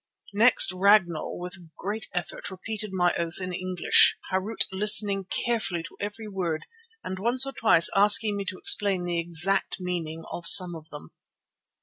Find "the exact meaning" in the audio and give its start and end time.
9.03-10.23